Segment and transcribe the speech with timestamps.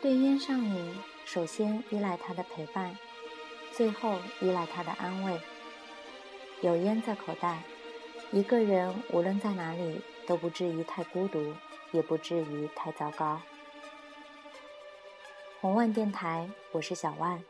[0.00, 2.96] 对烟少女，首先依赖他的陪伴，
[3.72, 5.40] 最后依赖他的安慰。
[6.60, 7.62] 有烟在口袋，
[8.30, 11.52] 一个人无论在哪里都不至于太孤独，
[11.90, 13.40] 也不至于太糟糕。
[15.60, 17.42] 红万电台，我是小万，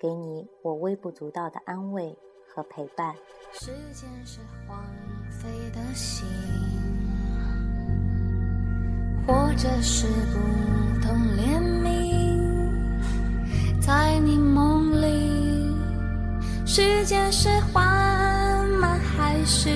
[0.00, 2.16] 给你我微不足道的安慰
[2.48, 3.14] 和陪伴。
[3.52, 4.84] 时间是荒
[5.30, 6.26] 废的心，
[9.24, 10.38] 或者是不
[11.00, 11.81] 懂怜悯，
[13.94, 15.70] 在你梦里，
[16.64, 19.68] 时间是缓慢，还是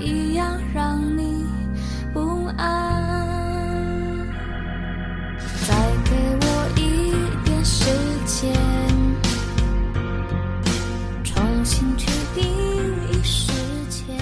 [0.00, 1.44] 一样让你
[2.12, 4.28] 不安？
[5.66, 5.74] 再
[6.04, 7.10] 给我一
[7.44, 7.84] 点时
[8.26, 8.54] 间，
[11.24, 12.06] 重新去
[12.36, 12.44] 定
[13.10, 13.50] 义时
[13.90, 14.16] 间。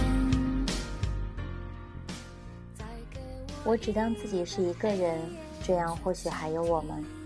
[3.64, 5.20] 我只当自己是一个人，
[5.62, 7.19] 这样或许还有我们。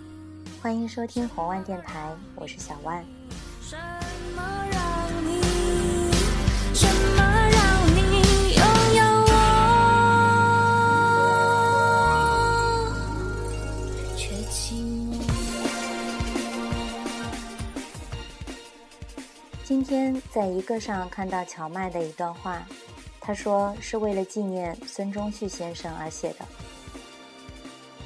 [0.65, 3.05] 欢迎收听红万电台，我是小万。
[3.61, 3.77] 什
[4.35, 4.83] 么让
[5.27, 5.43] 你，
[6.73, 8.01] 什么让你
[8.55, 8.65] 拥
[8.97, 9.33] 有我，
[14.17, 14.73] 却寂
[15.13, 15.21] 寞。
[19.65, 22.67] 今天在一个上看到荞麦的一段话，
[23.21, 26.47] 他说是为了纪念孙中旭先生而写的。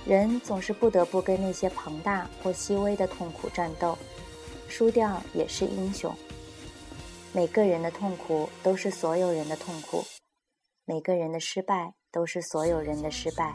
[0.09, 3.99] 人总是不得不跟那些庞大或细微的痛苦战斗，
[4.67, 6.11] 输掉也是英雄。
[7.31, 10.03] 每个人的痛苦都是所有人的痛苦，
[10.87, 13.53] 每个人的失败都是所有人的失败，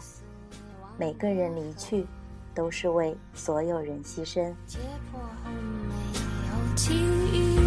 [0.95, 2.05] 每个人离去
[2.53, 4.53] 都是为所有人牺牲。
[4.67, 4.77] 解
[5.11, 5.49] 剖后
[5.89, 5.95] 没
[6.45, 7.63] 有，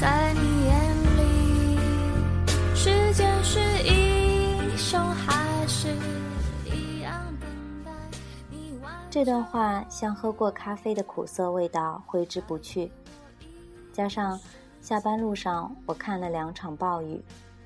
[0.00, 0.59] 在你
[9.10, 12.88] 这段话像喝过咖啡的苦涩味道挥之不去，
[13.92, 14.38] 加上
[14.80, 17.20] 下班路上我看了两场暴雨，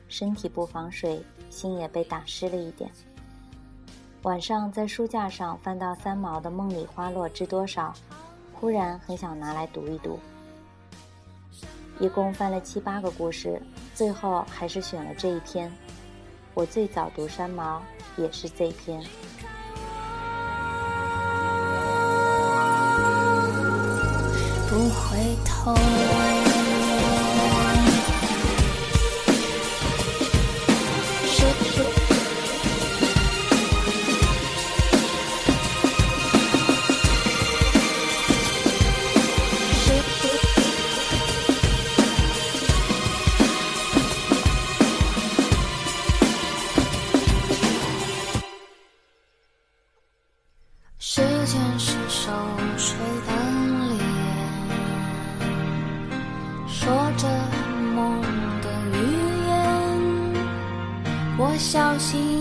[0.09, 2.91] 身体不防水，心也被打湿了一点。
[4.22, 7.93] 晚上在书架上翻到三毛的《梦里花落知多少》，
[8.54, 10.19] 忽然很想拿来读一读。
[12.00, 13.60] 一共翻了七八个故事，
[13.94, 15.71] 最后还是选了这一篇。
[16.54, 17.83] 我最早读三毛
[18.16, 19.04] 也是这篇。
[24.84, 25.75] 不回头
[50.99, 52.31] 时间是手
[52.77, 53.34] 吹的
[61.65, 62.34] 小心。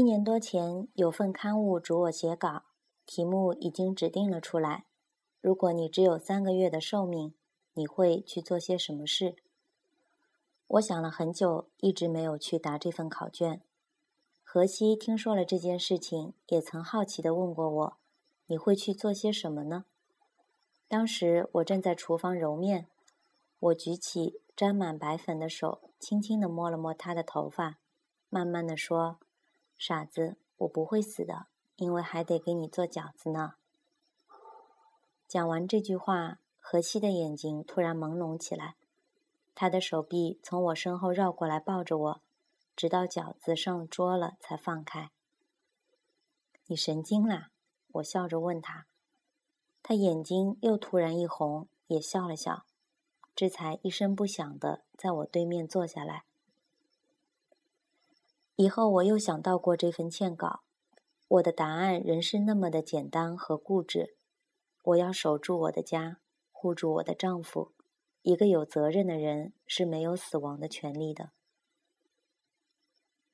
[0.00, 2.62] 一年多前，有份刊物嘱我写稿，
[3.04, 4.86] 题目已经指定了出来。
[5.42, 7.34] 如果你只有三个月的寿命，
[7.74, 9.36] 你会去做些什么事？
[10.68, 13.60] 我想了很久，一直没有去答这份考卷。
[14.42, 17.96] 荷西听说了这件事情，也曾好奇地问过我
[18.48, 19.84] ：“你会去做些什么呢？”
[20.88, 22.86] 当时我正在厨房揉面，
[23.58, 27.76] 我举起沾满白粉的手，轻轻地摸了摸他的头发，
[28.30, 29.18] 慢慢地说
[29.80, 31.46] ：“傻子，我不会死的，
[31.76, 33.54] 因为还得给你做饺子呢。”
[35.26, 38.76] 讲完这句话，荷西的眼睛突然朦胧起来，
[39.54, 42.20] 他的手臂从我身后绕过来抱着我，
[42.76, 45.10] 直到饺子上桌了才放开。
[46.66, 47.48] 你神经啦？
[47.92, 48.84] 我笑着问他。
[49.82, 52.66] 他眼睛又突然一红，也笑了笑，
[53.34, 56.24] 这才一声不响的在我对面坐下来。
[58.60, 60.60] 以后我又想到过这份欠稿，
[61.28, 64.18] 我的答案仍是那么的简单和固执。
[64.82, 66.18] 我要守住我的家，
[66.52, 67.72] 护住我的丈夫。
[68.20, 71.30] 一个有责任的人是没有死亡的权利的。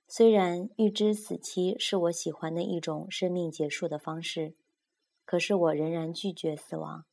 [0.06, 4.54] 虽然预知死期是我喜欢的一种生命结束的方式，
[5.24, 7.04] 可是我仍然拒绝死亡。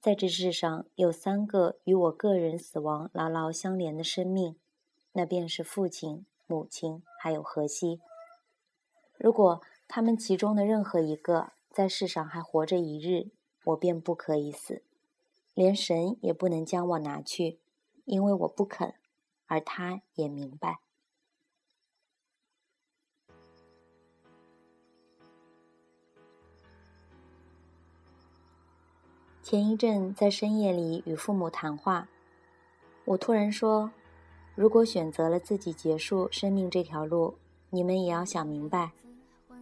[0.00, 4.54] 在这世上有三个与我个人死亡牢牢相连的生命，
[5.10, 8.00] 那便是父亲、母亲还有荷西。
[9.18, 13.32] 如果他们其中的任何一个在世上还活着一日，
[13.64, 14.84] 我便不可以死。
[15.52, 17.58] 连神也不能将我拿去，
[18.04, 18.94] 因为我不肯，
[19.46, 20.78] 而他也明白。
[29.42, 32.06] 前一阵在深夜里与父母谈话，
[33.04, 33.90] 我突然说
[34.56, 37.34] ：“如果选择了自己结束生命这条路，
[37.68, 38.90] 你们也要想明白，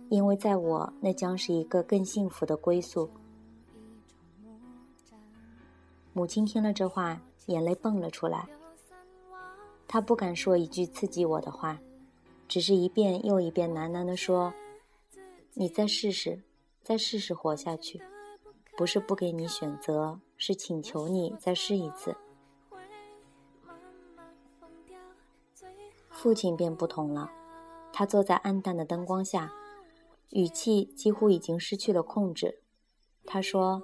[0.09, 3.11] 因为在我那将是一个更幸福的归宿。”
[6.15, 8.49] 母亲听了这话，眼泪蹦了出来。
[9.89, 11.81] 她不敢说一句刺激我的话，
[12.47, 14.55] 只是一遍又一遍喃喃地说
[15.55, 16.41] ：“你再试试，
[16.85, 18.01] 再试试活下去。
[18.77, 22.17] 不是不给你选择，是请求你再试一次。”
[26.25, 27.31] 父亲便不同了，
[27.93, 29.53] 他坐在暗淡的灯光下，
[30.31, 32.63] 语气几乎已经失去了控制。
[33.27, 33.83] 他说。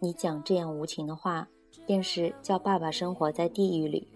[0.00, 1.46] 你讲这样无情的话，
[1.84, 4.08] 便是叫爸爸生活在地狱里，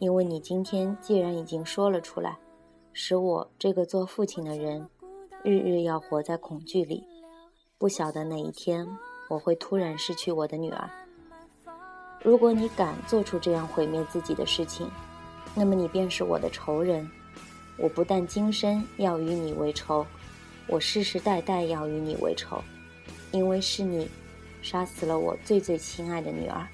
[0.00, 2.38] 因为你今天既然已经说了出来，
[2.92, 4.86] 使我这个做父亲的人，
[5.42, 7.02] 日日要活在恐惧里，
[7.78, 8.86] 不晓得哪一天
[9.30, 10.90] 我会突然失去我的女儿。
[12.22, 14.90] 如果你敢做出这样毁灭自己的事情，
[15.54, 17.08] 那么你便是我的仇人。
[17.76, 20.06] 我不但今生要与你为仇，
[20.66, 22.62] 我世世代代要与你为仇，
[23.32, 24.08] 因为是你。
[24.62, 26.66] 杀死了我最最亲爱的女儿。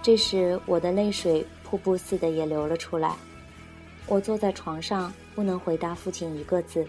[0.00, 3.16] 这时，我的泪水瀑布似的也流了出来。
[4.06, 6.86] 我坐在床上，不能回答父亲一个字。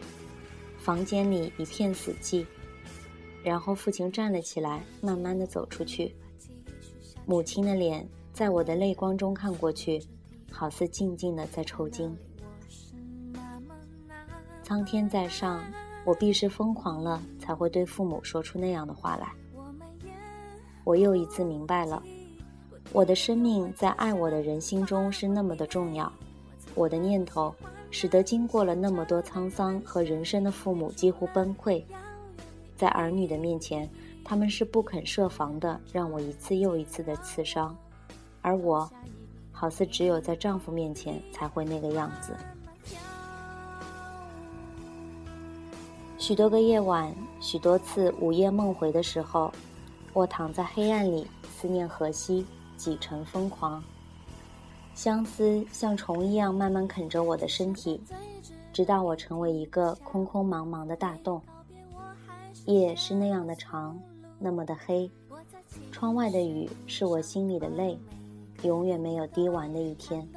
[0.78, 2.46] 房间里一片死寂。
[3.44, 6.14] 然后，父亲站了起来，慢慢的走出去。
[7.30, 8.04] 母亲的脸
[8.34, 10.02] 在我的泪光中看过去，
[10.52, 12.12] 好似静静的在抽筋。
[14.64, 15.64] 苍天在上。
[16.06, 19.32] 我必是疯狂了，才会对父母说出那样的话来。
[20.84, 22.02] 我又一次明白了，
[22.92, 26.12] 我的生命在爱我的人心中是那么的重要。
[26.74, 27.54] 我的念头
[27.92, 31.84] 使得经过了那么多沧桑和人生的父母几乎崩溃，
[32.76, 33.88] 在儿女的面前，
[34.30, 37.76] 他们是不肯设防的，让我一次又一次的刺伤，
[38.44, 38.88] 而我，
[39.52, 42.38] 好似只有在丈夫面前才会那个样子。
[46.20, 47.12] 许多个夜晚，
[47.42, 49.52] 许多次午夜梦回的时候，
[50.14, 51.26] 我躺在黑暗里，
[51.58, 52.46] 思念荷西，
[52.78, 53.84] 几成疯狂。
[54.94, 58.00] 相思像虫一样慢慢啃着我的身体，
[58.72, 61.42] 直到我成为一个空空茫茫的大洞。
[62.66, 63.98] 夜是那样的长，
[64.40, 65.12] 那么的黑，
[65.92, 68.00] 窗外的雨是我心里的泪，
[68.64, 70.28] 永远没有滴完的一天。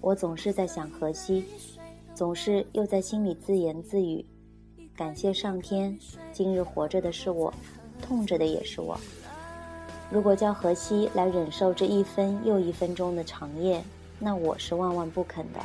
[0.00, 1.44] 我总是在想荷西。
[2.14, 4.26] 总是又在心里自言自语
[4.96, 5.96] ：“感谢上天，
[6.32, 7.54] 今日活着的是我，
[8.02, 8.98] 痛着的也是我。
[10.10, 13.80] 如果叫荷西来忍受这一分又一分钟的长夜，
[14.18, 15.60] 那我是万万不肯的。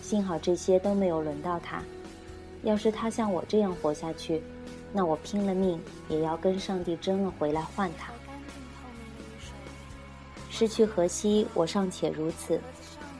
[0.00, 1.82] 幸好这些都没有轮到他。
[2.62, 4.42] 要是他像我这样活下去，
[4.92, 8.12] 那我拼了命也要跟上帝争了回来换他。
[10.50, 12.60] 失去荷西，我尚且如此，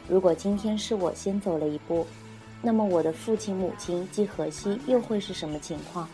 [0.09, 2.07] 如果今天是我先走了一步。”
[2.65, 6.09] 那么我的父亲、母亲及荷西又会是什么情况？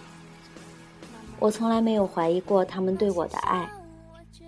[1.39, 3.71] 我从来没有怀疑过他们对我的爱，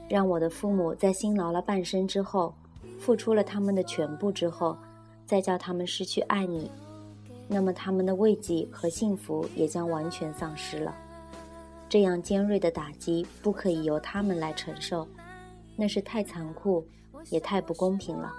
[0.09, 2.55] 让我的父母在辛劳了半生之后，
[2.99, 4.75] 付出了他们的全部之后，
[5.26, 6.71] 再叫他们失去爱你，
[7.52, 10.95] 那么他们的慰藉和幸福也将完全丧失了。
[11.88, 15.04] 这样尖锐的打击不可以由他们来承受，
[15.75, 16.87] 那是太残酷，
[17.28, 18.33] 也太不公平了。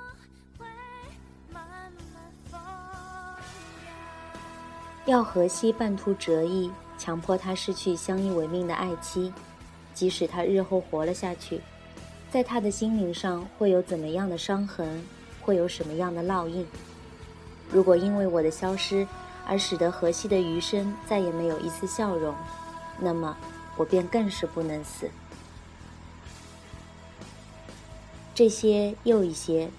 [5.06, 9.34] 要荷西半途折翼，强迫他失去相依为命的爱妻，
[9.94, 11.60] 即使他日后活了下去，
[12.30, 15.04] 在他的心灵上会有怎么样的伤痕，
[15.42, 16.66] 会有什么样的烙印？
[17.72, 19.08] 如果因为我的消失
[19.48, 22.36] 而使得荷西的余生再也没有一丝笑容，
[23.00, 23.36] 那么
[23.78, 25.10] 我便更是不能死。
[28.36, 29.70] 这些又一些，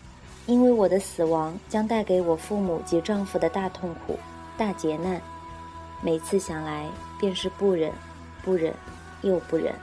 [0.46, 4.18] 因为我的死亡将带给我父母及丈夫的大痛苦、
[4.56, 5.20] 大劫难，
[6.00, 7.92] 每次想来便是不忍、
[8.42, 8.74] 不忍
[9.22, 9.74] 又不忍。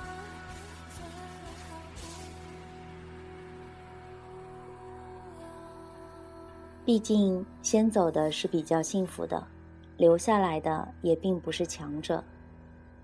[6.89, 9.47] 毕竟，先走的是比较幸福的，
[9.95, 12.23] 留下来的也并不是强者。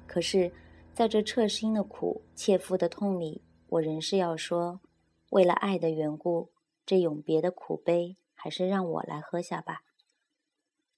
[0.08, 0.52] 可是，
[0.92, 4.82] 在这彻心的苦、切肤的痛里，我仍是要说：
[5.30, 6.50] 为了爱的缘故，
[6.84, 9.82] 这永别的苦悲，还是让我来喝下吧。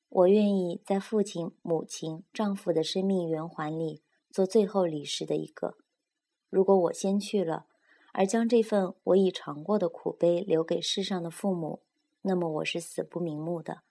[0.07, 4.01] 我愿意在父亲、母亲、丈夫的生命圆环里
[4.31, 5.75] 做最后离世的一个。
[6.49, 7.65] 如果我先去了，
[8.13, 11.81] 而将这份我已尝过的苦悲留给世上的父母，
[12.21, 13.83] 那么我是死不瞑目的，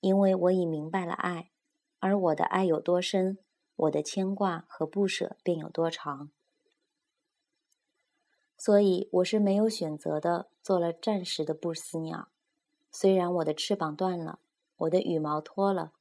[0.00, 1.50] 因为我已明白了爱，
[1.98, 3.38] 而我的爱有多深，
[3.76, 6.30] 我的牵挂和不舍便有多长。
[8.56, 12.28] 所以我是没有选择的，做了暂时的不死鸟。
[12.90, 14.38] 虽然我的翅膀断了，
[14.76, 15.92] 我的羽毛脱了，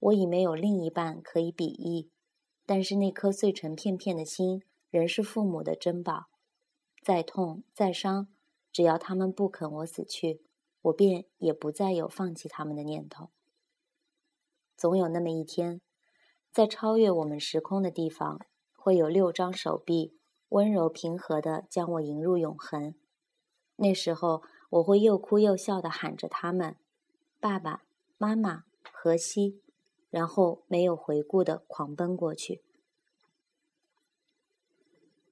[0.00, 2.10] 我已没有另一半可以比翼，
[2.66, 6.26] 但是那颗碎成片片的心，仍是父母的珍宝。
[7.00, 8.26] 再痛再伤，
[8.72, 10.42] 只要他们不肯我死去。
[10.82, 13.30] 我便也不再有放弃他们的念头。
[14.76, 15.80] 总有那么一天，
[16.50, 18.40] 在超越我们时空的地方，
[18.74, 20.16] 会有六张手臂
[20.50, 22.94] 温柔平和地将我迎入永恒。
[23.76, 26.76] 那时候，我会又哭又笑地喊着他们
[27.40, 27.84] ：“爸爸
[28.18, 29.60] 妈妈，荷西。”
[30.10, 32.64] 然后没有回顾地狂奔过去。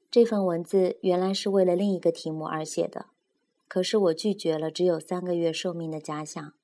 [0.08, 3.06] 这份文字原来是为了另一个题目而写的。
[3.68, 6.54] 可是我拒绝了只有三个月寿命的假想，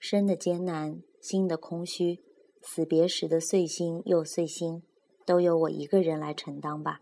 [0.00, 2.24] 生的艰难，心的空虚，
[2.60, 4.82] 死别时的碎心又碎心，
[5.24, 7.00] 都由我一个人来承担吧。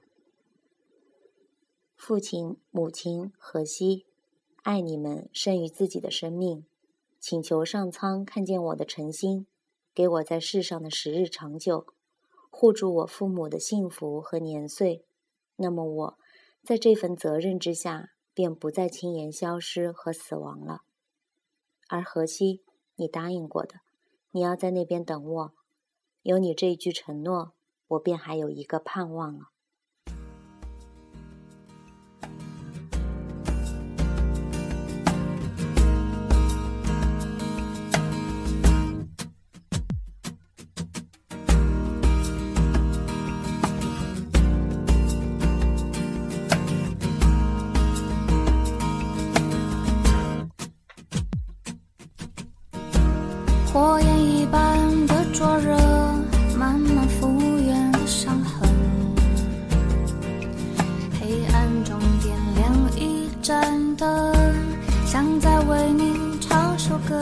[1.97, 4.05] 父亲、母亲，荷西，
[4.65, 6.67] 爱你们胜于自己的生命，
[7.19, 9.47] 请求上苍看见我的诚心，
[9.95, 11.87] 给我在世上的时日长久，
[12.51, 15.07] 护住我父母的幸福和年岁。
[15.57, 16.19] 那么我，
[16.63, 18.11] 在这份责任之下。
[18.35, 20.83] 便不再轻言消失和死亡了。
[21.89, 22.65] 而荷西，
[22.97, 23.81] 你答应过的，
[24.33, 25.55] 你要在那边等我。
[26.23, 27.55] 有你这一句承诺，
[27.89, 29.52] 我便还有一个盼望了。
[53.73, 54.61] 火焰一般
[55.07, 55.75] 的灼热，
[56.59, 58.69] 慢慢复原的伤痕。
[61.19, 64.35] 黑暗中点亮一盏灯，
[65.07, 67.19] 想再为你唱首歌，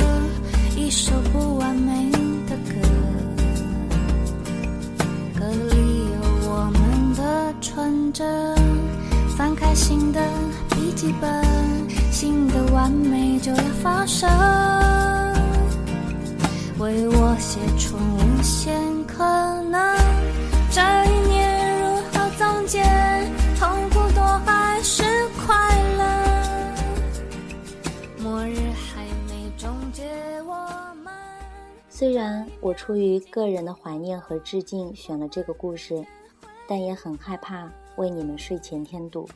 [0.76, 2.10] 一首不完美
[2.48, 2.88] 的歌。
[5.38, 8.26] 歌里有我们的纯真，
[9.36, 10.20] 翻开新的
[10.70, 11.44] 笔记本，
[12.10, 14.28] 新的完美就要发生。
[17.50, 19.24] 写出无限可
[19.62, 19.98] 能。
[20.70, 22.80] 这一年如何总结？
[23.58, 25.02] 痛苦多还是
[25.34, 26.04] 快乐？
[28.22, 30.08] 末日还没终结，
[30.42, 30.54] 我
[31.02, 31.12] 们。
[31.88, 36.06] 虽然我出于个人的怀念和致敬选了这个故事，
[36.68, 39.28] 但也很害怕为你们睡前添堵。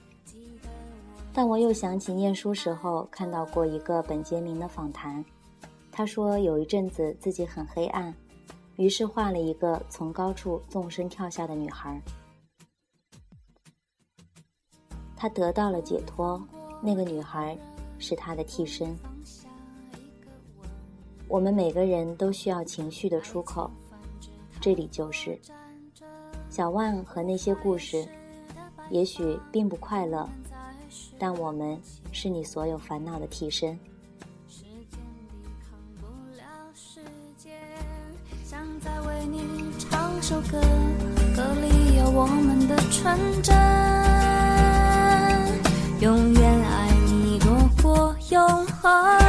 [1.33, 5.25] 但我又想起念书时候看到过一个本杰明的访谈。
[5.97, 8.13] 他说有一阵子自己很黑暗，
[8.75, 12.03] 于是画了一个从高处纵身跳下的女孩。
[15.17, 16.45] 他得到了解脱，
[16.83, 17.57] 那个女孩
[17.97, 18.93] 是他的替身。
[21.29, 23.71] 我们每个人都需要情绪的出口，
[24.61, 25.41] 这里就是
[26.51, 28.05] 小万和那些故事，
[28.91, 30.29] 也许并不快乐，
[31.21, 33.79] 但我们是你所有烦恼的替身。
[38.55, 40.61] 想再为你唱首歌，
[41.35, 43.53] 歌里有我们的纯真，
[45.99, 49.24] 永远爱你多过永恒。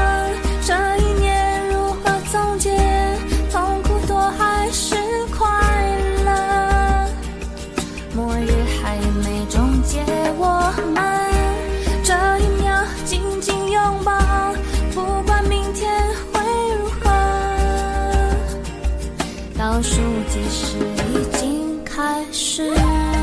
[19.76, 19.98] 倒数
[20.30, 20.78] 计时
[21.12, 21.84] 已经。
[21.84, 23.15] 开始。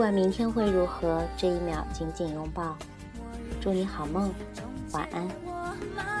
[0.00, 2.74] 不管明天会如何，这一秒紧紧拥抱。
[3.60, 4.32] 祝你好梦，
[4.92, 6.19] 晚安。